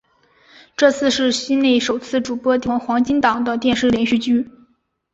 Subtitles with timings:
[0.75, 4.49] 这次是西内首次主演黄金档的电视连续剧。